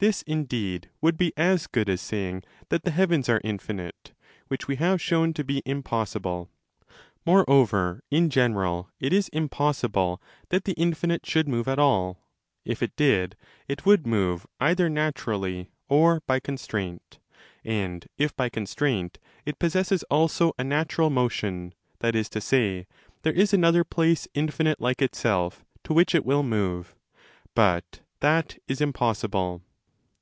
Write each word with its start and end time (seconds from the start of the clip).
This, 0.00 0.20
indeed, 0.26 0.90
would 1.00 1.16
be 1.16 1.32
as 1.34 1.66
good 1.66 1.88
as 1.88 1.98
saying 2.02 2.42
that 2.68 2.82
the 2.84 2.90
heavens 2.90 3.26
are 3.30 3.40
infinite, 3.42 4.12
which 4.48 4.68
we 4.68 4.76
have 4.76 5.00
shown 5.00 5.32
to 5.32 5.42
be 5.42 5.62
impossible., 5.64 6.50
Moreover, 7.24 8.02
in 8.10 8.28
general, 8.28 8.90
it 9.00 9.14
is 9.14 9.30
impossible 9.30 10.20
that 10.50 10.64
the 10.64 10.74
infinite 10.74 11.22
30 11.22 11.30
should 11.30 11.48
move 11.48 11.66
at 11.68 11.78
all. 11.78 12.18
If 12.66 12.82
it 12.82 12.94
did, 12.96 13.34
it 13.66 13.86
would 13.86 14.06
move 14.06 14.46
either 14.60 14.90
natur 14.90 15.30
ally 15.32 15.68
or 15.88 16.20
by 16.26 16.38
constraint: 16.38 17.18
and 17.64 18.06
if 18.18 18.36
by 18.36 18.50
constraint, 18.50 19.18
it 19.46 19.58
possesses 19.58 20.02
also 20.10 20.52
a 20.58 20.64
natural 20.64 21.08
motion, 21.08 21.72
that 22.00 22.14
is 22.14 22.28
to 22.28 22.42
say, 22.42 22.86
there 23.22 23.32
is 23.32 23.54
another 23.54 23.84
place, 23.84 24.28
infinite 24.34 24.82
like 24.82 25.00
itself, 25.00 25.64
to 25.84 25.94
which 25.94 26.14
it 26.14 26.26
will 26.26 26.42
move. 26.42 26.94
But 27.54 28.00
that 28.20 28.58
is 28.68 28.82
impossible.? 28.82 29.62